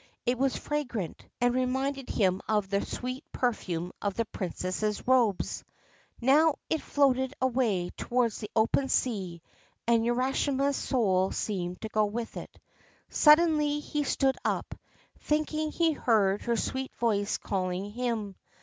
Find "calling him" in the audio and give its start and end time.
17.37-18.35